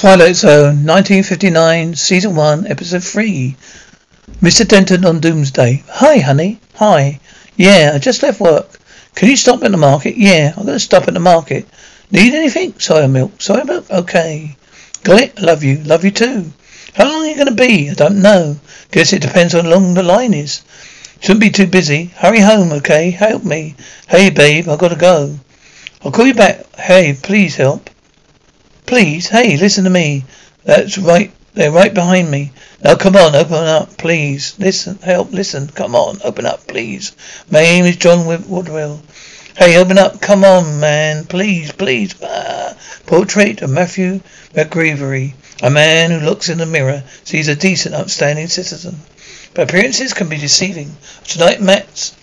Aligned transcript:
Twilight 0.00 0.34
Zone, 0.34 0.86
1959, 0.86 1.94
Season 1.94 2.34
1, 2.34 2.66
Episode 2.68 3.04
3. 3.04 3.54
Mr. 4.40 4.66
Denton 4.66 5.04
on 5.04 5.20
Doomsday. 5.20 5.84
Hi, 5.90 6.16
honey. 6.16 6.58
Hi. 6.76 7.20
Yeah, 7.54 7.92
I 7.92 7.98
just 7.98 8.22
left 8.22 8.40
work. 8.40 8.80
Can 9.14 9.28
you 9.28 9.36
stop 9.36 9.62
at 9.62 9.70
the 9.70 9.76
market? 9.76 10.16
Yeah, 10.16 10.54
I'm 10.56 10.64
going 10.64 10.76
to 10.76 10.80
stop 10.80 11.06
at 11.06 11.12
the 11.12 11.20
market. 11.20 11.68
Need 12.10 12.32
anything? 12.32 12.72
Soya 12.72 13.10
milk. 13.10 13.36
Soya 13.40 13.66
milk? 13.66 13.90
Okay. 13.90 14.56
Got 15.02 15.20
it? 15.20 15.38
Love 15.38 15.62
you. 15.62 15.76
Love 15.84 16.02
you 16.02 16.12
too. 16.12 16.50
How 16.94 17.04
long 17.04 17.24
are 17.24 17.26
you 17.26 17.34
going 17.34 17.54
to 17.54 17.66
be? 17.66 17.90
I 17.90 17.92
don't 17.92 18.22
know. 18.22 18.58
Guess 18.92 19.12
it 19.12 19.20
depends 19.20 19.54
on 19.54 19.66
how 19.66 19.72
long 19.72 19.92
the 19.92 20.02
line 20.02 20.32
is. 20.32 20.62
Shouldn't 21.20 21.40
be 21.40 21.50
too 21.50 21.66
busy. 21.66 22.06
Hurry 22.16 22.40
home, 22.40 22.72
okay? 22.72 23.10
Help 23.10 23.44
me. 23.44 23.74
Hey, 24.08 24.30
babe, 24.30 24.66
i 24.66 24.76
got 24.76 24.88
to 24.88 24.96
go. 24.96 25.38
I'll 26.02 26.10
call 26.10 26.26
you 26.26 26.32
back. 26.32 26.74
Hey, 26.76 27.14
please 27.22 27.56
help. 27.56 27.90
Please, 28.90 29.28
hey, 29.28 29.56
listen 29.56 29.84
to 29.84 29.90
me. 29.90 30.24
That's 30.64 30.98
right. 30.98 31.30
They're 31.54 31.70
right 31.70 31.94
behind 31.94 32.28
me. 32.28 32.50
Now 32.82 32.96
come 32.96 33.14
on, 33.14 33.36
open 33.36 33.54
up, 33.54 33.96
please. 33.96 34.56
Listen, 34.58 34.98
help, 34.98 35.30
listen. 35.30 35.68
Come 35.68 35.94
on, 35.94 36.18
open 36.24 36.44
up, 36.44 36.66
please. 36.66 37.12
My 37.48 37.60
name 37.60 37.84
is 37.84 37.94
John 37.94 38.26
Woodwell. 38.26 39.00
Hey, 39.56 39.76
open 39.78 39.96
up. 39.96 40.20
Come 40.20 40.44
on, 40.44 40.80
man. 40.80 41.24
Please, 41.24 41.70
please. 41.70 42.16
Ah. 42.20 42.74
Portrait 43.06 43.62
of 43.62 43.70
Matthew 43.70 44.22
McGreevery. 44.54 45.34
A 45.62 45.70
man 45.70 46.10
who 46.10 46.26
looks 46.26 46.48
in 46.48 46.58
the 46.58 46.66
mirror, 46.66 47.04
sees 47.22 47.46
a 47.46 47.54
decent, 47.54 47.94
upstanding 47.94 48.48
citizen. 48.48 49.02
But 49.54 49.70
appearances 49.70 50.14
can 50.14 50.28
be 50.28 50.36
deceiving. 50.36 50.96
Tonight, 51.28 51.60
Matt's 51.60 52.16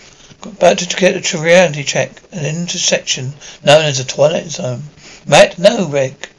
about 0.43 0.79
to 0.79 0.97
get 0.97 1.33
a 1.33 1.41
reality 1.41 1.83
check, 1.83 2.11
an 2.33 2.45
intersection 2.45 3.35
known 3.63 3.85
as 3.85 3.99
the 3.99 4.03
twilight 4.03 4.51
zone. 4.51 4.83
Matt, 5.25 5.57
no, 5.57 5.87
Rick. 5.87 6.31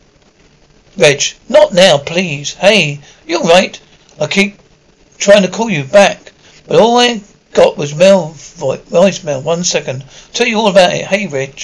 Reg, 0.98 1.22
not 1.48 1.72
now, 1.72 1.96
please. 1.96 2.54
Hey, 2.54 2.98
you're 3.24 3.44
right. 3.44 3.80
I 4.20 4.26
keep 4.26 4.58
trying 5.16 5.42
to 5.42 5.48
call 5.48 5.70
you 5.70 5.84
back, 5.84 6.32
but 6.66 6.80
all 6.80 6.98
I 6.98 7.20
got 7.52 7.76
was 7.76 7.94
Mel 7.94 8.30
voicemail. 8.30 9.44
One 9.44 9.62
second. 9.62 10.04
Tell 10.32 10.48
you 10.48 10.58
all 10.58 10.66
about 10.66 10.92
it. 10.92 11.04
Hey, 11.04 11.28
Reg. 11.28 11.62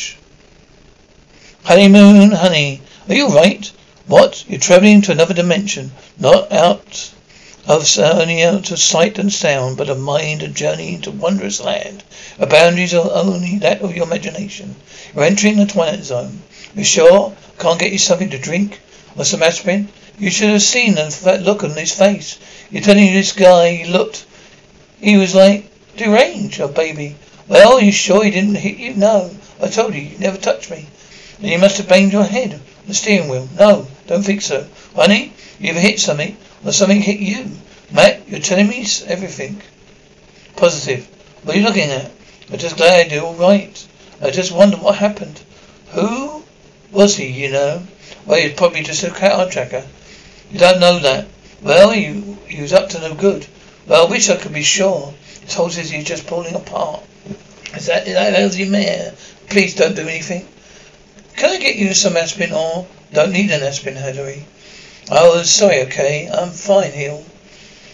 Honeymoon, 1.64 2.30
honey. 2.30 2.80
Are 3.08 3.14
you 3.16 3.26
right? 3.26 3.72
What? 4.06 4.44
You're 4.46 4.60
traveling 4.60 5.02
to 5.02 5.10
another 5.10 5.34
dimension. 5.34 5.90
Not 6.16 6.52
out 6.52 7.10
of 7.66 7.98
only 7.98 8.44
out 8.44 8.70
of 8.70 8.78
sight 8.78 9.18
and 9.18 9.32
sound, 9.32 9.76
but 9.76 9.90
of 9.90 9.98
mind 9.98 10.44
a 10.44 10.48
journey 10.48 10.94
into 10.94 11.10
wondrous 11.10 11.60
land. 11.60 12.04
The 12.38 12.46
boundaries 12.46 12.94
are 12.94 13.10
only 13.10 13.58
that 13.58 13.82
of 13.82 13.96
your 13.96 14.06
imagination. 14.06 14.76
You're 15.12 15.24
entering 15.24 15.56
the 15.56 15.66
twilight 15.66 16.04
zone. 16.04 16.40
You 16.76 16.84
sure? 16.84 17.34
Can't 17.58 17.80
get 17.80 17.90
you 17.90 17.98
something 17.98 18.30
to 18.30 18.38
drink? 18.38 18.78
Or 19.16 19.24
some 19.24 19.42
aspirin? 19.42 19.88
You 20.18 20.30
should 20.30 20.50
have 20.50 20.62
seen 20.62 20.94
the 20.94 21.40
look 21.44 21.64
on 21.64 21.70
his 21.70 21.92
face. 21.92 22.38
You're 22.70 22.82
telling 22.82 23.12
this 23.12 23.32
guy 23.32 23.84
looked, 23.88 24.24
he 25.00 25.16
was 25.16 25.34
like 25.34 25.70
deranged, 25.96 26.60
oh 26.60 26.68
baby. 26.68 27.16
Well, 27.48 27.80
you 27.80 27.92
sure 27.92 28.24
he 28.24 28.30
didn't 28.30 28.54
hit 28.54 28.78
you? 28.78 28.94
No. 28.94 29.30
I 29.60 29.68
told 29.68 29.94
you, 29.94 30.00
you 30.00 30.18
never 30.18 30.38
touched 30.38 30.70
me. 30.70 30.86
Then 31.40 31.50
you 31.50 31.58
must 31.58 31.78
have 31.78 31.88
banged 31.88 32.12
your 32.12 32.24
head 32.24 32.54
on 32.54 32.60
the 32.86 32.94
steering 32.94 33.28
wheel. 33.28 33.48
No, 33.58 33.86
don't 34.06 34.22
think 34.22 34.42
so. 34.42 34.66
Honey, 34.94 35.32
you 35.58 35.70
ever 35.70 35.80
hit 35.80 35.98
something 35.98 36.36
or 36.64 36.72
something 36.72 37.02
hit 37.02 37.18
you? 37.18 37.50
Matt, 37.90 38.28
you're 38.28 38.40
telling 38.40 38.68
me 38.68 38.86
everything. 39.06 39.60
Positive. 40.56 41.06
What 41.42 41.56
are 41.56 41.58
you 41.58 41.64
looking 41.64 41.90
at? 41.90 42.10
I'm 42.50 42.58
just 42.58 42.76
glad 42.76 43.10
you're 43.10 43.24
all 43.24 43.34
right. 43.34 43.86
I 44.22 44.30
just 44.30 44.52
wonder 44.52 44.76
what 44.76 44.96
happened. 44.96 45.40
Who 45.88 46.43
was 46.94 47.16
he, 47.16 47.26
you 47.26 47.50
know? 47.50 47.82
Well, 48.24 48.40
he's 48.40 48.54
probably 48.54 48.82
just 48.82 49.04
a 49.04 49.08
carjacker. 49.08 49.84
You 50.50 50.58
don't 50.58 50.80
know 50.80 50.98
that. 51.00 51.26
Well, 51.62 51.90
he, 51.90 52.20
he 52.48 52.62
was 52.62 52.72
up 52.72 52.90
to 52.90 53.00
no 53.00 53.14
good. 53.14 53.46
Well, 53.86 54.06
I 54.06 54.10
wish 54.10 54.30
I 54.30 54.36
could 54.36 54.52
be 54.52 54.62
sure. 54.62 55.12
His 55.42 55.54
whole 55.54 55.68
he's 55.68 56.04
just 56.04 56.26
pulling 56.26 56.54
apart. 56.54 57.02
Is 57.74 57.86
that, 57.86 58.06
is 58.06 58.14
that 58.14 58.34
elderly 58.34 58.68
mayor? 58.68 59.14
Please 59.48 59.74
don't 59.74 59.96
do 59.96 60.08
anything. 60.08 60.46
Can 61.36 61.50
I 61.50 61.58
get 61.58 61.76
you 61.76 61.92
some 61.94 62.16
aspirin 62.16 62.52
or 62.52 62.86
don't 63.12 63.32
need 63.32 63.50
an 63.50 63.62
aspirin, 63.62 63.96
Hillary? 63.96 64.44
Oh, 65.10 65.42
sorry, 65.42 65.82
okay. 65.82 66.28
I'm 66.32 66.50
fine, 66.50 66.92
Hill. 66.92 67.24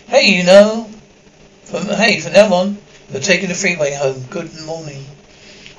Hey, 0.06 0.36
you 0.36 0.44
know, 0.44 0.90
from, 1.64 1.86
hey, 1.86 2.20
from 2.20 2.34
now 2.34 2.52
on, 2.52 2.78
you're 3.10 3.20
taking 3.20 3.48
the 3.48 3.54
freeway 3.54 3.94
home. 3.94 4.24
Good 4.30 4.50
morning. 4.64 5.04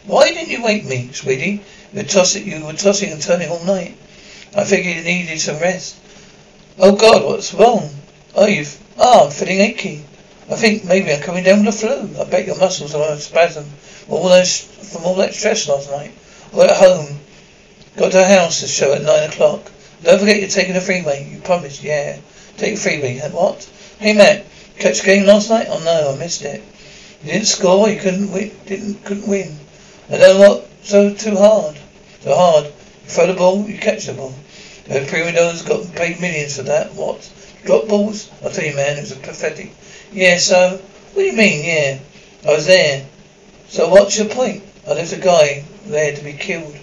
Why 0.05 0.29
didn't 0.29 0.49
you 0.49 0.63
wake 0.63 0.85
me, 0.85 1.09
sweetie? 1.13 1.61
You 1.93 2.01
were 2.01 2.07
tossing, 2.07 2.47
you 2.47 2.65
were 2.65 2.73
tossing 2.73 3.11
and 3.11 3.21
turning 3.21 3.49
all 3.49 3.63
night. 3.63 3.97
I 4.55 4.63
figured 4.63 4.95
you 4.97 5.03
needed 5.03 5.39
some 5.39 5.59
rest. 5.59 5.97
Oh 6.79 6.95
God, 6.95 7.23
what's 7.23 7.53
wrong? 7.53 7.89
Oh, 8.35 8.47
you've, 8.47 8.77
ah, 8.97 9.25
I'm 9.25 9.31
feeling 9.31 9.59
achy. 9.59 10.03
I 10.49 10.55
think 10.55 10.85
maybe 10.85 11.11
I'm 11.11 11.21
coming 11.21 11.43
down 11.43 11.65
with 11.65 11.79
the 11.79 11.87
flu. 11.87 12.21
I 12.21 12.29
bet 12.29 12.45
your 12.45 12.57
muscles 12.57 12.95
are 12.95 13.03
on 13.03 13.17
a 13.17 13.19
spasm 13.19 13.65
all 14.11 14.29
those, 14.29 14.61
from 14.91 15.05
all 15.05 15.15
that 15.15 15.33
stress 15.33 15.67
last 15.67 15.89
night. 15.89 16.11
I 16.53 16.67
got 16.67 16.77
home, 16.77 17.19
got 17.97 18.11
to 18.11 18.17
the 18.17 18.27
house 18.27 18.61
to 18.61 18.67
show 18.67 18.93
at 18.93 19.03
nine 19.03 19.29
o'clock. 19.29 19.71
Don't 20.03 20.19
forget 20.19 20.39
you're 20.39 20.49
taking 20.49 20.73
the 20.73 20.81
freeway. 20.81 21.29
You 21.31 21.39
promised, 21.39 21.83
yeah. 21.83 22.19
Take 22.57 22.75
the 22.75 22.81
freeway. 22.81 23.19
And 23.19 23.33
what? 23.33 23.69
Hey 23.99 24.13
Matt, 24.13 24.45
catch 24.77 24.99
the 24.99 25.05
game 25.05 25.25
last 25.25 25.49
night? 25.49 25.67
Oh 25.69 25.81
no, 25.83 26.13
I 26.13 26.17
missed 26.17 26.41
it. 26.41 26.63
You 27.23 27.33
didn't 27.33 27.47
score. 27.47 27.87
You 27.87 27.99
couldn't 27.99 28.31
win. 28.31 28.51
Didn't 28.65 29.05
couldn't 29.05 29.27
win. 29.27 29.55
I 30.09 30.17
don't 30.17 30.39
know 30.39 30.49
what 30.49 30.69
so 30.83 31.13
too 31.13 31.37
hard. 31.37 31.77
So 32.21 32.35
hard. 32.35 32.65
You 32.65 32.71
throw 33.05 33.27
the 33.27 33.33
ball, 33.33 33.67
you 33.67 33.77
catch 33.77 34.05
the 34.05 34.13
ball. 34.13 34.33
The 34.85 34.99
Primadonna's 35.01 35.61
got 35.61 35.93
paid 35.95 36.19
millions 36.19 36.57
for 36.57 36.63
that. 36.63 36.93
What? 36.93 37.31
Drop 37.65 37.87
balls? 37.87 38.29
I'll 38.43 38.51
tell 38.51 38.65
you, 38.65 38.75
man, 38.75 38.97
it 38.97 39.01
was 39.01 39.13
pathetic. 39.13 39.71
Yeah, 40.11 40.37
so? 40.37 40.81
What 41.13 41.21
do 41.21 41.27
you 41.27 41.33
mean, 41.33 41.65
yeah? 41.65 41.99
I 42.47 42.55
was 42.55 42.67
there. 42.67 43.05
So 43.67 43.89
what's 43.89 44.17
your 44.17 44.27
point? 44.27 44.63
I 44.87 44.93
left 44.93 45.13
a 45.13 45.17
guy 45.17 45.63
there 45.85 46.15
to 46.15 46.23
be 46.23 46.33
killed. 46.33 46.75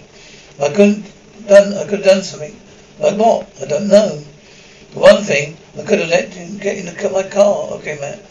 I 0.61 0.69
couldn't 0.69 1.05
done. 1.47 1.73
I 1.73 1.83
could 1.83 1.99
have 1.99 2.03
done 2.05 2.23
something. 2.23 2.55
Like 2.99 3.17
what? 3.17 3.49
I 3.61 3.65
don't 3.65 3.87
know. 3.87 4.23
For 4.91 4.99
one 5.01 5.23
thing, 5.23 5.57
I 5.77 5.83
could 5.83 5.99
have 5.99 6.09
let 6.09 6.33
him 6.33 6.57
get 6.57 6.77
in 6.77 6.85
the, 6.85 7.09
my 7.09 7.23
car. 7.23 7.69
Okay, 7.73 7.97
Matt. 7.99 8.23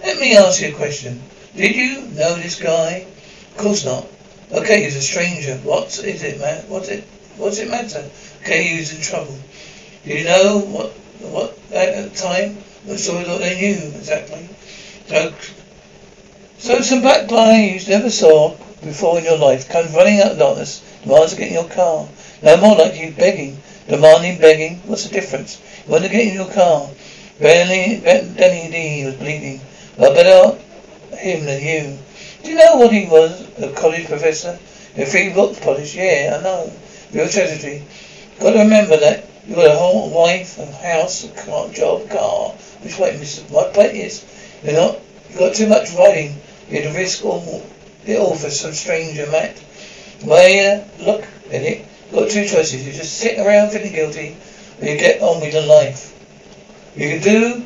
Let 0.00 0.18
me 0.20 0.36
ask 0.36 0.60
you 0.60 0.68
a 0.68 0.72
question. 0.72 1.22
Did 1.54 1.74
you 1.74 2.02
know 2.02 2.36
this 2.36 2.60
guy? 2.60 3.06
Of 3.50 3.56
course 3.56 3.84
not. 3.84 4.06
Okay, 4.52 4.84
he's 4.84 4.96
a 4.96 5.02
stranger. 5.02 5.56
What 5.58 5.86
is 5.86 6.22
it, 6.22 6.38
man? 6.38 6.64
What's 6.68 6.88
it? 6.88 7.02
What's 7.36 7.58
it 7.58 7.68
matter? 7.68 8.08
Okay, 8.42 8.62
he 8.68 8.78
was 8.78 8.94
in 8.94 9.02
trouble. 9.02 9.36
Do 10.04 10.10
you 10.10 10.24
know 10.24 10.58
what? 10.60 10.92
What 11.20 11.58
at 11.72 12.10
the 12.10 12.16
time? 12.16 12.58
I'm 12.88 12.96
sure 12.96 13.24
that 13.24 13.40
they 13.40 13.60
knew 13.60 13.88
exactly. 13.98 14.48
So, 15.08 15.34
so 16.58 16.80
some 16.80 17.00
black 17.00 17.28
guy 17.28 17.64
you 17.64 17.80
never 17.88 18.10
saw 18.10 18.54
before 18.82 19.18
in 19.18 19.24
your 19.24 19.38
life 19.38 19.68
comes 19.68 19.92
running 19.92 20.20
out 20.20 20.32
of 20.32 20.38
darkness, 20.38 20.80
demands 21.02 21.32
to 21.32 21.38
get 21.38 21.48
in 21.48 21.54
your 21.54 21.68
car. 21.68 22.06
No 22.42 22.56
more 22.58 22.76
like 22.76 23.00
you 23.00 23.10
begging, 23.10 23.60
demanding, 23.88 24.38
begging. 24.38 24.78
What's 24.86 25.08
the 25.08 25.12
difference? 25.12 25.60
You 25.86 25.92
want 25.92 26.04
to 26.04 26.10
get 26.10 26.28
in 26.28 26.34
your 26.34 26.52
car. 26.52 26.88
Benny, 27.40 28.00
Denny 28.00 28.70
D 28.70 29.06
was 29.06 29.16
bleeding. 29.16 29.60
I 29.98 30.14
better 30.14 30.56
him 31.16 31.46
than 31.46 31.62
you. 31.62 31.98
Do 32.42 32.50
you 32.50 32.56
know 32.56 32.76
what 32.76 32.92
he 32.92 33.06
was? 33.06 33.58
A 33.58 33.72
college 33.72 34.06
professor? 34.06 34.58
A 34.96 35.06
free 35.06 35.32
books 35.32 35.60
polish? 35.60 35.94
Yeah, 35.94 36.36
I 36.38 36.42
know. 36.42 36.72
Real 37.12 37.28
tragedy. 37.28 37.84
Got 38.40 38.52
to 38.52 38.58
remember 38.60 38.96
that 38.98 39.28
you 39.46 39.54
got 39.54 39.70
a 39.70 39.76
whole 39.76 40.10
wife, 40.10 40.58
a 40.58 40.66
house, 40.66 41.24
a 41.24 41.28
car, 41.44 41.68
job, 41.70 42.08
car. 42.10 42.50
Which 42.82 42.98
way, 42.98 43.16
Mister? 43.18 43.52
My 43.52 43.64
plate 43.72 43.94
is. 43.94 44.24
You're 44.62 44.74
not. 44.74 44.98
You 45.30 45.38
got 45.38 45.54
too 45.54 45.68
much 45.68 45.92
writing. 45.94 46.36
You'd 46.68 46.94
risk 46.94 47.24
all 47.24 47.62
it 48.06 48.18
all 48.18 48.34
for 48.36 48.50
some 48.50 48.72
stranger, 48.72 49.26
Matt. 49.30 49.62
Well, 50.24 50.88
look 51.00 51.22
at 51.52 51.62
it. 51.62 51.86
Got 52.12 52.30
two 52.30 52.46
choices. 52.46 52.86
You 52.86 52.92
just 52.92 53.18
sit 53.18 53.38
around 53.38 53.70
feeling 53.70 53.92
guilty, 53.92 54.36
or 54.80 54.88
you 54.88 54.98
get 54.98 55.20
on 55.22 55.40
with 55.40 55.52
your 55.52 55.66
life. 55.66 56.12
You 56.96 57.08
can 57.10 57.22
do 57.22 57.64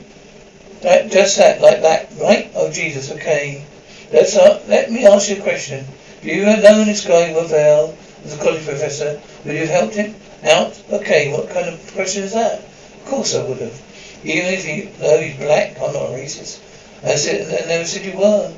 that, 0.83 1.11
just 1.11 1.37
that, 1.39 1.61
like 1.61 1.83
that, 1.83 2.11
right? 2.21 2.51
Oh, 2.55 2.71
Jesus, 2.71 3.11
okay. 3.13 3.65
Let's, 4.13 4.37
uh, 4.37 4.61
let 4.67 4.91
me 4.91 5.07
ask 5.07 5.31
you 5.31 5.37
a 5.37 5.43
question. 5.43 5.87
If 6.19 6.25
you 6.25 6.45
had 6.45 6.65
known 6.65 6.87
this 6.87 7.07
guy 7.07 7.33
Ravel 7.33 7.97
as 8.25 8.35
a 8.35 8.43
college 8.43 8.65
professor, 8.65 9.21
would 9.45 9.55
you 9.55 9.61
have 9.61 9.69
helped 9.69 9.95
him 9.95 10.17
out? 10.45 10.83
Okay, 10.91 11.33
what 11.33 11.49
kind 11.51 11.69
of 11.69 11.93
question 11.95 12.25
is 12.25 12.33
that? 12.33 12.59
Of 12.59 13.05
course 13.07 13.37
I 13.37 13.45
would 13.47 13.59
have. 13.59 13.81
Even 14.25 14.53
if 14.53 14.67
you 14.67 14.91
know 15.01 15.19
he's 15.19 15.37
black, 15.37 15.77
I'm 15.81 15.93
not 15.93 16.11
a 16.11 16.15
racist. 16.19 16.61
I 17.05 17.15
said, 17.15 17.47
I 17.47 17.69
never 17.69 17.85
said 17.85 18.05
you 18.05 18.19
were. 18.19 18.53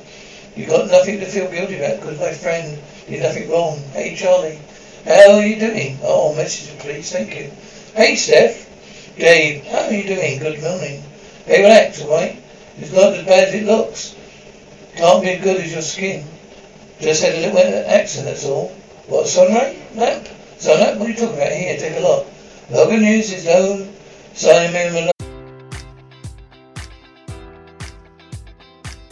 You 0.56 0.66
got 0.66 0.90
nothing 0.90 1.20
to 1.20 1.26
feel 1.26 1.50
guilty 1.50 1.76
about 1.76 2.00
because 2.00 2.18
my 2.18 2.32
friend 2.32 2.80
did 3.06 3.22
nothing 3.22 3.50
wrong. 3.50 3.78
Hey, 3.92 4.14
Charlie. 4.16 4.58
How 5.04 5.32
are 5.32 5.46
you 5.46 5.60
doing? 5.60 5.98
Oh, 6.02 6.34
message 6.34 6.78
please. 6.78 7.12
Thank 7.12 7.36
you. 7.36 7.50
Hey, 7.94 8.16
Steph. 8.16 8.68
Dave. 9.18 9.66
How 9.66 9.84
are 9.84 9.92
you 9.92 10.04
doing? 10.04 10.38
Good 10.38 10.62
morning. 10.62 11.02
Hey, 11.44 11.62
relax, 11.62 12.00
alright? 12.00 12.42
It's 12.78 12.92
not 12.92 13.12
as 13.12 13.26
bad 13.26 13.48
as 13.48 13.54
it 13.54 13.64
looks. 13.64 14.16
Can't 14.96 15.22
be 15.22 15.30
as 15.30 15.42
good 15.42 15.60
as 15.60 15.72
your 15.72 15.82
skin. 15.82 16.24
Just 17.00 17.22
had 17.22 17.34
a 17.34 17.52
little 17.52 17.90
accent, 17.90 18.26
that's 18.26 18.44
all. 18.44 18.68
What, 19.06 19.26
sunlight? 19.26 19.78
Lamp? 19.94 20.28
Sunlight? 20.58 20.98
What 20.98 21.08
are 21.08 21.10
you 21.10 21.16
talking 21.16 21.36
about? 21.36 21.52
Here, 21.52 21.76
take 21.76 21.96
a 21.96 22.00
look. 22.00 22.26
Good 22.70 23.02
news 23.02 23.32
is 23.32 23.44
no 23.44 23.88
sign 24.34 24.72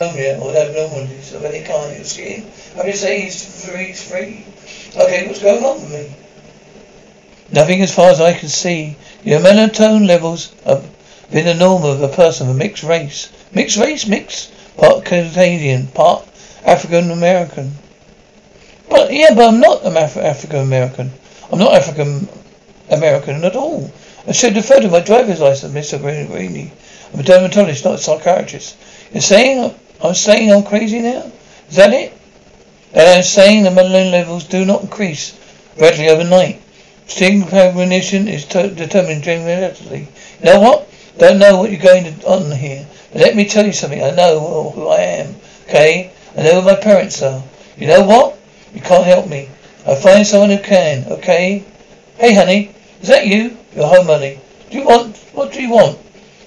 Yet 0.00 0.40
or 0.40 0.52
have 0.52 0.70
abnormalities 0.70 1.34
of 1.34 1.44
any 1.44 1.64
kind 1.64 1.92
in 1.92 1.98
your 1.98 2.04
skin. 2.04 2.50
I'm 2.76 2.84
just 2.84 3.02
saying 3.02 3.22
he's 3.22 3.64
free, 3.64 3.92
free. 3.92 4.44
Okay, 5.00 5.28
what's 5.28 5.40
going 5.40 5.62
on 5.62 5.80
with 5.82 5.92
me? 5.92 6.16
Nothing 7.52 7.80
as 7.80 7.94
far 7.94 8.10
as 8.10 8.20
I 8.20 8.32
can 8.34 8.48
see. 8.48 8.96
Your 9.22 9.38
melanin 9.38 10.08
levels 10.08 10.52
have 10.66 10.84
been 11.30 11.44
the 11.44 11.54
norm 11.54 11.84
of 11.84 12.02
a 12.02 12.08
person 12.08 12.48
of 12.48 12.56
a 12.56 12.58
mixed 12.58 12.82
race. 12.82 13.30
Mixed 13.54 13.76
race? 13.76 14.04
Mixed? 14.04 14.52
Part 14.76 15.04
Canadian, 15.04 15.86
part 15.86 16.26
African 16.64 17.12
American. 17.12 17.74
But, 18.90 19.12
yeah, 19.12 19.32
but 19.32 19.46
I'm 19.46 19.60
not 19.60 19.84
Af- 19.84 20.16
African 20.16 20.58
American. 20.58 21.12
I'm 21.52 21.60
not 21.60 21.72
African 21.72 22.28
American 22.90 23.44
at 23.44 23.54
all. 23.54 23.92
I 24.26 24.32
should 24.32 24.56
refer 24.56 24.80
to 24.80 24.88
my 24.88 24.98
driver's 24.98 25.38
license, 25.38 25.72
Mr. 25.72 26.00
Greeny. 26.00 26.72
I'm 27.12 27.20
a 27.20 27.22
dermatologist, 27.22 27.84
not 27.84 27.94
a 27.94 27.98
psychiatrist. 27.98 28.76
You're 29.12 29.20
saying 29.20 29.72
I'm 30.02 30.14
saying 30.14 30.52
I'm 30.52 30.62
crazy 30.64 31.00
now? 31.00 31.30
Is 31.68 31.76
that 31.76 31.92
it? 31.92 32.12
That 32.92 33.16
I'm 33.16 33.22
saying 33.22 33.64
the 33.64 33.70
melanin 33.70 34.12
levels 34.12 34.44
do 34.44 34.64
not 34.64 34.82
increase 34.82 35.38
gradually 35.76 36.08
overnight. 36.08 36.62
Sting 37.06 37.46
premonition 37.46 38.28
is 38.28 38.44
to- 38.46 38.70
determined 38.70 39.22
genetically. 39.24 40.08
You 40.40 40.44
know 40.44 40.60
what? 40.60 40.88
Don't 41.18 41.38
know 41.38 41.58
what 41.58 41.70
you're 41.70 41.80
going 41.80 42.04
to, 42.04 42.26
on 42.26 42.50
here. 42.50 42.86
But 43.12 43.22
let 43.22 43.36
me 43.36 43.46
tell 43.46 43.66
you 43.66 43.72
something. 43.72 44.02
I 44.02 44.10
know 44.10 44.70
who 44.74 44.88
I 44.88 45.00
am. 45.00 45.36
Okay? 45.68 46.10
I 46.36 46.42
know 46.42 46.60
who 46.60 46.66
my 46.66 46.76
parents 46.76 47.22
are. 47.22 47.42
You 47.76 47.86
know 47.86 48.04
what? 48.04 48.38
You 48.74 48.80
can't 48.80 49.04
help 49.04 49.28
me. 49.28 49.48
I'll 49.86 49.96
find 49.96 50.26
someone 50.26 50.50
who 50.50 50.58
can. 50.58 51.06
Okay? 51.12 51.64
Hey, 52.16 52.34
honey. 52.34 52.74
Is 53.02 53.08
that 53.08 53.26
you? 53.26 53.56
You're 53.74 53.86
home, 53.86 54.06
honey. 54.06 54.40
Do 54.70 54.78
you 54.78 54.84
want? 54.84 55.16
What 55.32 55.52
do 55.52 55.62
you 55.62 55.70
want? 55.70 55.98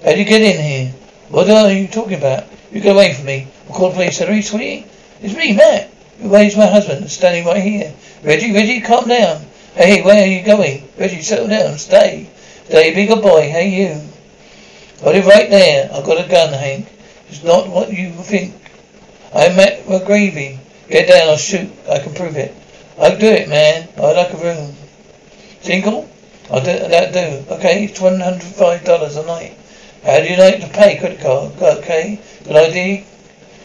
How 0.04 0.12
do 0.12 0.20
you 0.20 0.26
get 0.26 0.42
in 0.42 0.62
here? 0.62 0.94
What 1.30 1.50
are 1.50 1.72
you 1.72 1.88
talking 1.88 2.18
about? 2.18 2.46
You 2.72 2.82
get 2.82 2.96
away 2.96 3.14
from 3.14 3.26
me. 3.26 3.48
I'll 3.68 3.76
call 3.76 3.90
the 3.90 3.96
police. 3.96 4.22
Are 4.22 4.34
you 4.34 4.42
sweetie? 4.42 4.86
It's 5.22 5.36
me, 5.36 5.54
Matt. 5.56 5.90
Where's 6.20 6.58
my 6.58 6.66
husband? 6.66 7.10
Standing 7.10 7.46
right 7.46 7.62
here. 7.62 7.94
Reggie, 8.24 8.54
Reggie, 8.54 8.82
calm 8.82 9.08
down. 9.08 9.46
Hey, 9.74 10.02
where 10.02 10.22
are 10.22 10.28
you 10.28 10.44
going? 10.44 10.88
Reggie, 10.98 11.22
settle 11.22 11.48
down. 11.48 11.78
Stay. 11.78 12.30
Stay, 12.66 12.94
be 12.94 13.06
good 13.06 13.22
boy. 13.22 13.42
Hey, 13.42 13.70
you. 13.70 14.02
Got 15.04 15.16
it 15.16 15.26
right 15.26 15.50
there. 15.50 15.90
I've 15.94 16.06
got 16.06 16.26
a 16.26 16.30
gun, 16.30 16.54
Hank. 16.54 16.88
It's 17.30 17.44
not 17.44 17.70
what 17.70 17.94
you 17.94 18.12
think. 18.12 18.56
I 19.34 19.50
met 19.50 19.86
McGreevy. 19.86 20.58
Get 20.90 21.08
down, 21.08 21.30
I'll 21.30 21.38
shoot. 21.38 21.70
I 21.90 22.00
can 22.00 22.14
prove 22.14 22.38
it. 22.38 22.56
I'll 22.98 23.18
do 23.18 23.28
it, 23.28 23.48
man. 23.48 23.88
I'd 23.98 24.18
like 24.18 24.34
a 24.34 24.38
room. 24.38 24.74
Single? 25.62 26.10
I'll 26.50 26.62
do 26.62 26.72
that 26.72 27.14
do. 27.14 27.54
Okay, 27.56 27.86
it's 27.86 28.00
one 28.00 28.20
hundred 28.20 28.44
five 28.44 28.84
dollars 28.86 29.18
a 29.18 29.26
night. 29.26 29.58
How 30.04 30.22
do 30.22 30.28
you 30.28 30.38
like 30.38 30.62
to 30.62 30.68
pay? 30.70 30.98
Credit 30.98 31.20
card. 31.20 31.52
Okay. 31.62 32.22
Good 32.48 32.56
ID? 32.56 33.06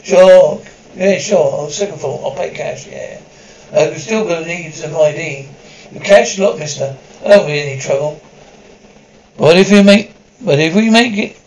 Sure. 0.02 0.60
Yeah, 0.96 1.18
sure. 1.18 1.52
I'll 1.52 1.70
second 1.70 2.00
for 2.00 2.20
I'll 2.24 2.36
pay 2.36 2.50
cash, 2.50 2.86
yeah. 2.86 3.20
I'm 3.72 3.94
uh, 3.94 3.96
still 3.96 4.26
gonna 4.26 4.46
need 4.46 4.74
some 4.74 4.96
ID. 4.96 5.48
The 5.92 6.00
cash 6.00 6.38
look, 6.38 6.58
mister. 6.58 6.96
I 7.24 7.28
don't 7.28 7.46
be 7.46 7.60
any 7.60 7.80
trouble. 7.80 8.20
What 9.36 9.56
if 9.56 9.70
you 9.70 9.82
make 9.84 10.12
but 10.44 10.58
if 10.58 10.74
we 10.74 10.90
make 10.90 11.16
it, 11.16 11.40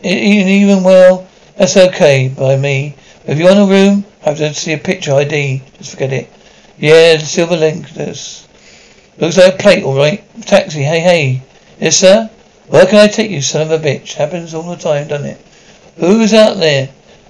it 0.00 0.16
even 0.16 0.84
well, 0.84 1.26
that's 1.56 1.76
okay 1.76 2.28
by 2.28 2.56
me. 2.56 2.94
If 3.26 3.38
you 3.38 3.46
want 3.46 3.58
a 3.58 3.64
room, 3.64 4.04
I 4.22 4.28
have 4.28 4.38
to 4.38 4.54
see 4.54 4.72
a 4.72 4.78
picture 4.78 5.12
ID. 5.14 5.62
Just 5.78 5.92
forget 5.92 6.12
it. 6.12 6.30
Yeah, 6.78 7.16
the 7.16 7.26
silver 7.26 7.56
link. 7.56 7.90
That's 7.90 8.46
looks 9.18 9.36
like 9.36 9.54
a 9.54 9.58
plate, 9.58 9.82
all 9.82 9.96
right. 9.96 10.22
Taxi. 10.42 10.82
Hey, 10.82 11.00
hey. 11.00 11.42
Yes, 11.80 11.96
sir. 11.96 12.30
Where 12.68 12.86
can 12.86 12.98
I 12.98 13.08
take 13.08 13.32
you, 13.32 13.42
son 13.42 13.62
of 13.62 13.72
a 13.72 13.84
bitch? 13.84 14.14
Happens 14.14 14.54
all 14.54 14.62
the 14.62 14.76
time, 14.76 15.08
doesn't 15.08 15.26
it? 15.26 15.40
Who's 15.96 16.34
out 16.34 16.56
there? 16.56 16.88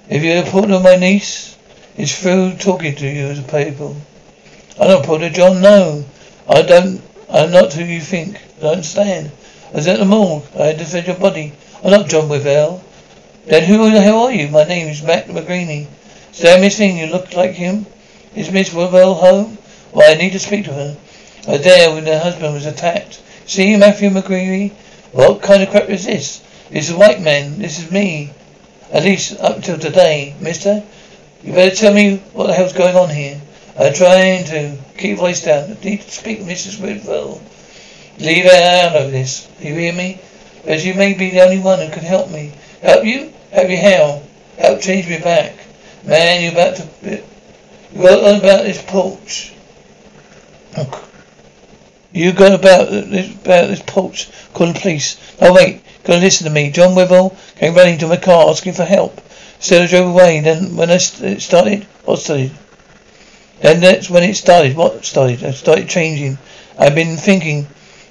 If 0.09 0.23
you're 0.23 0.43
a 0.43 0.49
portrait 0.49 0.73
of 0.73 0.81
my 0.81 0.95
niece, 0.95 1.55
it's 1.95 2.19
through 2.19 2.55
talking 2.57 2.95
to 2.95 3.07
you 3.07 3.27
as 3.27 3.37
a 3.37 3.43
people. 3.43 3.95
I 4.81 4.87
don't 4.87 5.05
Porter 5.05 5.29
John, 5.29 5.61
no. 5.61 6.03
I 6.49 6.63
don't, 6.63 6.99
I'm 7.29 7.51
not 7.51 7.73
who 7.73 7.83
you 7.83 8.01
think. 8.01 8.41
I 8.57 8.61
don't 8.61 8.83
stand. 8.83 9.31
I 9.71 9.75
was 9.75 9.87
at 9.87 9.99
the 9.99 10.05
morgue. 10.05 10.45
I 10.57 10.63
had 10.63 10.79
to 10.79 10.83
defend 10.83 11.05
your 11.05 11.15
body. 11.17 11.53
I'm 11.83 11.91
not 11.91 12.09
John 12.09 12.27
Withell. 12.27 12.83
Then 13.45 13.65
who 13.65 13.91
the 13.91 14.01
hell 14.01 14.23
are 14.23 14.31
you? 14.31 14.47
My 14.47 14.63
name 14.63 14.87
is 14.87 15.03
Matt 15.03 15.27
McGreeny. 15.27 15.85
Is 16.31 16.39
that 16.39 16.59
missing? 16.59 16.97
You 16.97 17.05
look 17.05 17.35
like 17.35 17.51
him? 17.51 17.85
Is 18.33 18.51
Miss 18.51 18.73
Withell 18.73 19.13
home? 19.13 19.59
Why, 19.91 20.07
I 20.07 20.15
need 20.15 20.31
to 20.31 20.39
speak 20.39 20.65
to 20.65 20.73
her. 20.73 20.97
I 21.47 21.51
was 21.51 21.63
there 21.63 21.91
when 21.91 22.07
her 22.07 22.19
husband 22.19 22.55
was 22.55 22.65
attacked. 22.65 23.21
See, 23.45 23.77
Matthew 23.77 24.09
McGreeny? 24.09 24.71
What 25.11 25.43
kind 25.43 25.61
of 25.61 25.69
crap 25.69 25.87
is 25.87 26.05
this? 26.05 26.41
This 26.71 26.89
is 26.89 26.95
a 26.95 26.97
white 26.97 27.21
man. 27.21 27.59
This 27.59 27.77
is 27.77 27.91
me. 27.91 28.31
At 28.91 29.03
least 29.03 29.39
up 29.39 29.61
till 29.63 29.79
today, 29.79 30.35
mister. 30.39 30.83
You 31.43 31.53
better 31.53 31.75
tell 31.75 31.93
me 31.93 32.17
what 32.33 32.47
the 32.47 32.53
hell's 32.53 32.73
going 32.73 32.95
on 32.95 33.09
here. 33.09 33.41
I'm 33.77 33.93
trying 33.93 34.45
to 34.45 34.77
keep 34.97 35.17
voice 35.17 35.43
down. 35.43 35.71
I 35.71 35.83
need 35.83 36.01
to 36.01 36.11
speak 36.11 36.39
to 36.39 36.45
Mrs. 36.45 36.79
Whitwell. 36.79 37.41
Leave 38.19 38.45
her 38.45 38.85
out 38.85 38.95
of 38.95 39.11
this. 39.11 39.49
You 39.59 39.75
hear 39.75 39.93
me? 39.93 40.19
As 40.65 40.85
you 40.85 40.93
may 40.93 41.13
be 41.13 41.31
the 41.31 41.41
only 41.41 41.59
one 41.59 41.79
who 41.79 41.91
can 41.91 42.03
help 42.03 42.31
me. 42.31 42.53
Help 42.81 43.03
you? 43.05 43.33
Help 43.51 43.69
you 43.69 43.77
how? 43.77 44.21
Help 44.57 44.81
change 44.81 45.09
me 45.09 45.19
back. 45.19 45.53
Man, 46.05 46.43
you're 46.43 46.53
about 46.53 46.77
to... 46.77 47.23
You 47.93 48.01
got 48.01 48.39
about 48.39 48.63
this 48.63 48.81
porch. 48.81 49.53
You 52.15 52.31
got 52.31 52.53
about 52.53 52.89
this, 52.89 53.35
about 53.35 53.67
this 53.67 53.81
porch. 53.85 54.29
Call 54.53 54.71
the 54.71 54.79
police. 54.79 55.17
No, 55.41 55.51
wait. 55.51 55.81
Gotta 56.05 56.21
listen 56.21 56.45
to 56.45 56.49
me. 56.49 56.71
John 56.71 56.95
Withell 56.95 57.35
came 57.57 57.75
running 57.75 57.97
to 57.97 58.07
my 58.07 58.15
car 58.15 58.49
asking 58.49 58.71
for 58.71 58.85
help. 58.85 59.19
Instead 59.57 59.81
I 59.81 59.87
drove 59.87 60.11
away. 60.11 60.39
Then 60.39 60.77
when 60.77 60.89
I 60.89 60.95
st- 60.95 61.33
it 61.33 61.41
started, 61.41 61.83
what 62.05 62.19
started? 62.19 62.51
Then 63.59 63.81
that's 63.81 64.09
when 64.09 64.23
it 64.23 64.37
started. 64.37 64.77
What 64.77 65.03
started? 65.03 65.43
I 65.43 65.51
started 65.51 65.89
changing. 65.89 66.37
I've 66.79 66.95
been 66.95 67.17
thinking, 67.17 67.67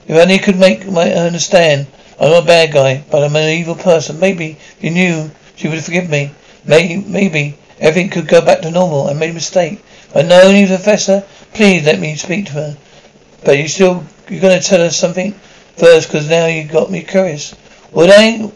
if 0.06 0.14
only 0.14 0.38
could 0.38 0.58
make 0.58 0.86
my 0.86 1.10
understand. 1.10 1.86
I'm 2.20 2.28
not 2.28 2.42
a 2.42 2.46
bad 2.46 2.74
guy, 2.74 3.04
but 3.10 3.24
I'm 3.24 3.36
an 3.36 3.48
evil 3.48 3.74
person. 3.74 4.20
Maybe 4.20 4.58
if 4.76 4.84
you 4.84 4.90
knew, 4.90 5.30
she 5.56 5.68
would 5.68 5.82
forgive 5.82 6.10
me. 6.10 6.30
Maybe, 6.66 7.02
maybe 7.02 7.56
everything 7.80 8.10
could 8.10 8.28
go 8.28 8.42
back 8.42 8.60
to 8.60 8.70
normal. 8.70 9.08
I 9.08 9.14
made 9.14 9.30
a 9.30 9.32
mistake. 9.32 9.82
But 10.12 10.26
no, 10.26 10.42
only 10.42 10.66
professor, 10.66 11.24
please 11.54 11.86
let 11.86 11.98
me 11.98 12.16
speak 12.16 12.44
to 12.46 12.52
her. 12.52 12.76
But 13.44 13.58
you 13.58 13.68
still, 13.68 14.04
you're 14.28 14.40
gonna 14.40 14.60
tell 14.60 14.82
us 14.82 14.96
something 14.96 15.32
first, 15.76 16.08
because 16.08 16.28
now 16.28 16.46
you've 16.46 16.72
got 16.72 16.90
me 16.90 17.02
curious. 17.02 17.54
Would 17.92 18.10
I 18.10 18.50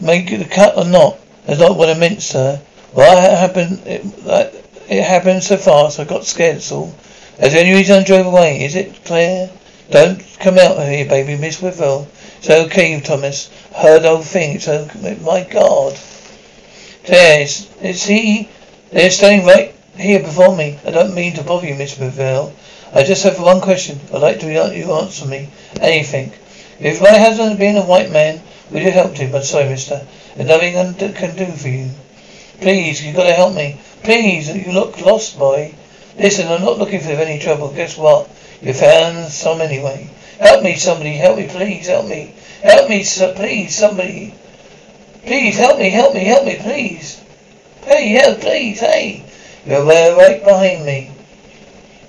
make 0.00 0.30
the 0.30 0.44
cut 0.44 0.76
or 0.76 0.84
not? 0.84 1.18
That's 1.46 1.60
not 1.60 1.76
what 1.76 1.90
I 1.90 1.98
meant, 1.98 2.22
sir. 2.22 2.60
What 2.92 3.18
happened? 3.18 3.82
It, 3.86 4.02
it 4.88 5.02
happened 5.02 5.42
so 5.42 5.56
fast. 5.56 6.00
I 6.00 6.04
got 6.04 6.24
scared. 6.24 6.56
That's 6.56 6.72
all. 6.72 6.94
That's 7.38 7.54
the 7.54 7.60
only 7.60 7.72
reason 7.72 8.00
I 8.00 8.04
drove 8.04 8.26
away. 8.26 8.64
Is 8.64 8.76
it 8.76 9.04
clear? 9.04 9.50
Don't 9.90 10.22
come 10.40 10.58
out 10.58 10.78
here, 10.86 11.06
baby, 11.08 11.36
Miss 11.36 11.60
Withell. 11.60 12.06
It's 12.38 12.48
okay, 12.48 13.00
Thomas. 13.00 13.50
Heard 13.74 14.02
whole 14.02 14.22
thing. 14.22 14.56
It's 14.56 14.68
okay. 14.68 15.18
My 15.22 15.44
God. 15.44 15.98
There, 17.06 17.42
is 17.42 18.04
he? 18.04 18.48
They're 18.90 19.10
standing 19.10 19.46
right 19.46 19.74
here 19.96 20.20
before 20.20 20.56
me. 20.56 20.78
I 20.86 20.90
don't 20.90 21.14
mean 21.14 21.34
to 21.34 21.42
bother 21.42 21.66
you, 21.66 21.74
Miss 21.74 21.96
Withell. 21.98 22.52
I 22.94 23.04
just 23.04 23.24
have 23.24 23.40
one 23.40 23.62
question. 23.62 23.98
I'd 24.12 24.20
like 24.20 24.40
to 24.40 24.52
you 24.52 24.92
answer 24.92 25.24
me. 25.26 25.48
Anything. 25.80 26.32
If 26.78 27.00
my 27.00 27.16
husband 27.16 27.50
had 27.50 27.58
been 27.58 27.76
a 27.76 27.86
white 27.86 28.10
man, 28.10 28.42
would 28.70 28.82
you 28.82 28.90
help 28.90 29.14
him? 29.14 29.34
I'm 29.34 29.42
sorry, 29.42 29.68
mister. 29.70 30.06
There's 30.36 30.48
nothing 30.48 30.76
I 30.76 30.92
can 31.12 31.34
do 31.34 31.46
for 31.46 31.68
you. 31.68 31.90
Please, 32.60 33.02
you've 33.02 33.16
gotta 33.16 33.32
help 33.32 33.54
me. 33.54 33.80
Please, 34.02 34.54
you 34.54 34.72
look 34.72 35.00
lost, 35.00 35.38
boy. 35.38 35.74
Listen, 36.18 36.48
I'm 36.48 36.60
not 36.60 36.78
looking 36.78 37.00
for 37.00 37.12
any 37.12 37.38
trouble. 37.38 37.72
Guess 37.72 37.96
what? 37.96 38.28
You 38.60 38.74
found 38.74 39.32
some 39.32 39.62
anyway. 39.62 40.10
Help 40.38 40.62
me, 40.62 40.76
somebody. 40.76 41.12
Help 41.12 41.38
me, 41.38 41.48
please. 41.48 41.86
Help 41.86 42.06
me. 42.08 42.34
Help 42.62 42.90
me, 42.90 43.04
so, 43.04 43.32
please. 43.32 43.74
Somebody. 43.74 44.34
Please, 45.24 45.56
help 45.56 45.78
me. 45.78 45.88
Help 45.88 46.12
me. 46.12 46.24
Help 46.24 46.44
me, 46.44 46.56
please. 46.56 47.22
Hey, 47.84 48.08
help, 48.08 48.40
please. 48.40 48.80
Hey. 48.80 49.24
You're 49.64 49.84
right 49.84 50.44
behind 50.44 50.84
me. 50.84 51.11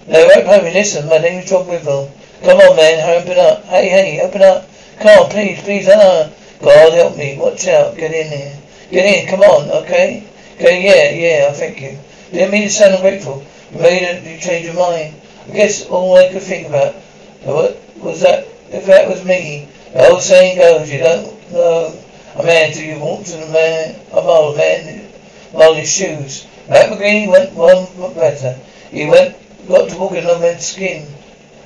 No, 0.07 0.27
right 0.27 0.43
behind 0.43 0.65
me. 0.65 0.73
Listen, 0.73 1.07
my 1.07 1.17
name's 1.17 1.49
John 1.49 1.65
Withell. 1.65 2.11
Come 2.43 2.59
on, 2.59 2.75
man, 2.75 3.21
open 3.21 3.39
up. 3.39 3.63
Hey, 3.65 3.87
hey, 3.87 4.21
open 4.21 4.41
up. 4.41 4.69
Come 4.99 5.23
on, 5.23 5.29
please, 5.29 5.61
please, 5.61 5.87
ah. 5.89 6.29
God 6.61 6.93
help 6.93 7.15
me. 7.17 7.37
Watch 7.37 7.67
out. 7.67 7.95
Get 7.95 8.11
in 8.11 8.27
here. 8.27 8.59
Get 8.91 9.05
in. 9.05 9.29
Come 9.29 9.41
on, 9.41 9.69
okay? 9.83 10.27
Okay, 10.55 10.83
yeah, 10.83 11.09
yeah, 11.11 11.47
I 11.49 11.53
thank 11.53 11.81
you. 11.81 11.97
Didn't 12.31 12.51
mean 12.51 12.63
to 12.63 12.69
sound 12.69 12.95
ungrateful. 12.95 13.45
Made 13.71 14.23
you 14.25 14.37
changed 14.39 14.65
your 14.65 14.75
mind. 14.75 15.15
I 15.47 15.51
guess 15.53 15.85
all 15.87 16.17
I 16.17 16.31
could 16.31 16.41
think 16.41 16.67
about 16.67 16.95
what 17.43 17.81
was 17.97 18.21
that, 18.21 18.47
if 18.71 18.85
that 18.85 19.07
was 19.07 19.23
me, 19.25 19.67
the 19.93 20.09
old 20.09 20.21
saying 20.21 20.57
goes, 20.57 20.91
you 20.91 20.99
don't 20.99 21.51
know 21.51 21.97
a 22.35 22.43
man 22.43 22.71
till 22.71 22.83
you 22.83 22.99
walk 22.99 23.25
to 23.25 23.37
the 23.37 23.47
man, 23.47 23.95
a 24.11 24.15
old 24.15 24.57
man, 24.57 25.07
on 25.53 25.75
his 25.75 25.91
shoes. 25.91 26.47
Matt 26.69 26.89
McGreeny 26.91 27.29
went 27.29 27.53
one 27.53 28.13
better. 28.13 28.53
He 28.89 29.05
went, 29.05 29.35
got 29.67 29.89
to 29.89 29.97
walk 29.97 30.13
in 30.13 30.25
a 30.25 30.39
man's 30.39 30.65
skin. 30.65 31.07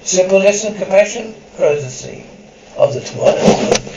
Simple 0.04 0.40
lesson, 0.40 0.76
compassion, 0.76 1.34
courtesy 1.58 2.26
of 2.78 2.94
the 2.94 3.02
twilight. 3.02 3.97